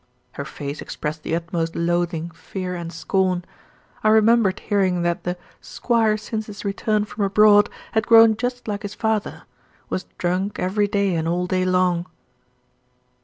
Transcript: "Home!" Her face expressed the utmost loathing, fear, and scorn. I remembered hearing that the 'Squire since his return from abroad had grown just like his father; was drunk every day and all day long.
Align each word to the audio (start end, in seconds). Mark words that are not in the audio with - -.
"Home!" 0.03 0.07
Her 0.31 0.45
face 0.45 0.81
expressed 0.81 1.21
the 1.21 1.35
utmost 1.35 1.75
loathing, 1.75 2.31
fear, 2.31 2.73
and 2.73 2.91
scorn. 2.91 3.45
I 4.03 4.09
remembered 4.09 4.59
hearing 4.59 5.03
that 5.03 5.25
the 5.25 5.37
'Squire 5.61 6.17
since 6.17 6.47
his 6.47 6.65
return 6.65 7.05
from 7.05 7.23
abroad 7.23 7.69
had 7.91 8.07
grown 8.07 8.35
just 8.35 8.67
like 8.67 8.81
his 8.81 8.95
father; 8.95 9.43
was 9.91 10.07
drunk 10.17 10.57
every 10.57 10.87
day 10.87 11.13
and 11.13 11.27
all 11.27 11.45
day 11.45 11.65
long. 11.65 12.07